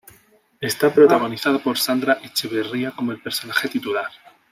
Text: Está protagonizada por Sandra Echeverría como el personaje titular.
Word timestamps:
Está 0.61 0.91
protagonizada 0.91 1.59
por 1.59 1.77
Sandra 1.77 2.17
Echeverría 2.23 2.89
como 2.89 3.11
el 3.11 3.21
personaje 3.21 3.69
titular. 3.69 4.07